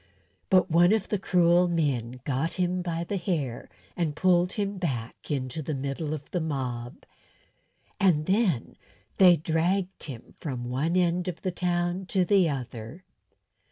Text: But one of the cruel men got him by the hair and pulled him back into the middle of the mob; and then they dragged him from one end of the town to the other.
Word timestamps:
But 0.49 0.71
one 0.71 0.93
of 0.93 1.09
the 1.09 1.19
cruel 1.19 1.67
men 1.67 2.21
got 2.23 2.53
him 2.55 2.81
by 2.81 3.03
the 3.03 3.17
hair 3.17 3.69
and 3.95 4.15
pulled 4.15 4.53
him 4.53 4.79
back 4.79 5.29
into 5.29 5.61
the 5.61 5.75
middle 5.75 6.11
of 6.15 6.31
the 6.31 6.41
mob; 6.41 7.05
and 7.99 8.25
then 8.25 8.77
they 9.17 9.35
dragged 9.37 10.05
him 10.05 10.33
from 10.39 10.63
one 10.63 10.95
end 10.97 11.27
of 11.27 11.43
the 11.43 11.51
town 11.51 12.07
to 12.07 12.25
the 12.25 12.49
other. 12.49 13.03